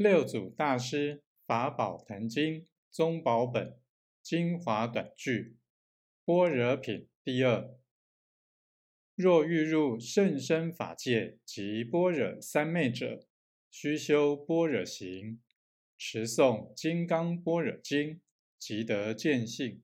[0.00, 3.80] 六祖大师法宝坛经宗宝本
[4.22, 5.56] 精华短句
[6.24, 7.76] 般若品第二。
[9.16, 13.26] 若欲入甚深法界及般若三昧者
[13.72, 15.42] 须修般若行
[15.96, 18.20] 持诵金刚般若经
[18.56, 19.82] 即得见性。